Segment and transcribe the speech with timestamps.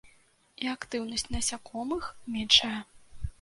[0.67, 2.09] І актыўнасць насякомых
[2.39, 2.73] меншая.